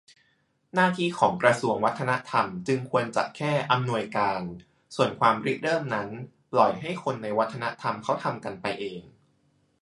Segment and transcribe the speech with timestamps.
[0.73, 4.41] หน้าที่ของกระทรวงวัฒนธรรมจึงควรจะแค่ อำนวยการ
[4.95, 6.09] ส่วนความริเริ่มนั้น
[6.51, 9.01] ปล่อยให้คนในวัฒนธรรมเขาทำกันไปเอง